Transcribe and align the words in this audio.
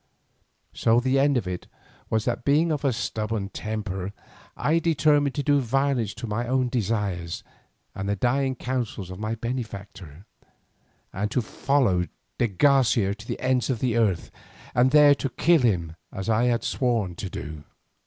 So 0.73 0.99
the 0.99 1.19
end 1.19 1.37
of 1.37 1.47
it 1.47 1.67
was 2.09 2.25
that 2.25 2.43
being 2.43 2.71
of 2.71 2.83
a 2.83 2.91
stubborn 2.91 3.49
temper, 3.49 4.13
I 4.57 4.79
determined 4.79 5.35
to 5.35 5.43
do 5.43 5.59
violence 5.59 6.15
to 6.15 6.25
my 6.25 6.47
own 6.47 6.69
desires 6.69 7.43
and 7.93 8.09
the 8.09 8.15
dying 8.15 8.55
counsels 8.55 9.11
of 9.11 9.19
my 9.19 9.35
benefactor, 9.35 10.25
and 11.13 11.29
to 11.29 11.43
follow 11.43 12.07
de 12.39 12.47
Garcia 12.47 13.13
to 13.13 13.27
the 13.27 13.39
ends 13.39 13.69
of 13.69 13.77
the 13.77 13.95
earth 13.95 14.31
and 14.73 14.89
there 14.89 15.13
to 15.13 15.29
kill 15.29 15.61
him 15.61 15.95
as 16.11 16.29
I 16.31 16.45
had 16.45 16.63
sworn 16.63 17.13
to 17.17 17.29
do. 17.29 17.63